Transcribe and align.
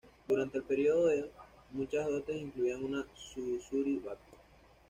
Durante 0.27 0.57
el 0.57 0.63
período 0.63 1.11
Edo, 1.11 1.29
muchas 1.73 2.07
dotes 2.07 2.35
incluían 2.35 2.83
una 2.83 3.05
Suzuri-bako. 3.13 4.35